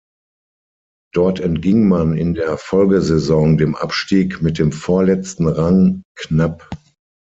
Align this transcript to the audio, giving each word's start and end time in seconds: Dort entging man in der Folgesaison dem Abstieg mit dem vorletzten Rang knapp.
Dort 1.13 1.39
entging 1.39 1.87
man 1.87 2.17
in 2.17 2.33
der 2.33 2.57
Folgesaison 2.57 3.59
dem 3.59 3.75
Abstieg 3.75 4.41
mit 4.41 4.57
dem 4.57 4.71
vorletzten 4.71 5.45
Rang 5.47 6.01
knapp. 6.17 6.67